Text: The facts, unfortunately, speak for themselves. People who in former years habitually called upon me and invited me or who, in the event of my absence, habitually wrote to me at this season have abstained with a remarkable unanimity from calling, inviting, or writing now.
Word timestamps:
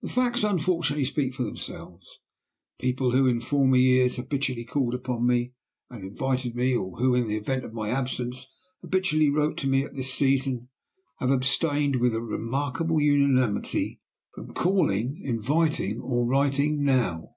The 0.00 0.08
facts, 0.08 0.44
unfortunately, 0.44 1.04
speak 1.04 1.34
for 1.34 1.42
themselves. 1.42 2.20
People 2.78 3.10
who 3.10 3.26
in 3.26 3.38
former 3.42 3.76
years 3.76 4.16
habitually 4.16 4.64
called 4.64 4.94
upon 4.94 5.26
me 5.26 5.52
and 5.90 6.02
invited 6.02 6.54
me 6.56 6.74
or 6.74 6.96
who, 6.96 7.14
in 7.14 7.28
the 7.28 7.36
event 7.36 7.66
of 7.66 7.74
my 7.74 7.90
absence, 7.90 8.46
habitually 8.80 9.28
wrote 9.28 9.58
to 9.58 9.66
me 9.66 9.84
at 9.84 9.94
this 9.94 10.10
season 10.10 10.70
have 11.18 11.28
abstained 11.30 11.96
with 11.96 12.14
a 12.14 12.22
remarkable 12.22 12.98
unanimity 12.98 14.00
from 14.34 14.54
calling, 14.54 15.20
inviting, 15.22 16.00
or 16.00 16.24
writing 16.26 16.82
now. 16.82 17.36